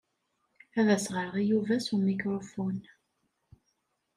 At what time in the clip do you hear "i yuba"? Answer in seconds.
1.37-1.75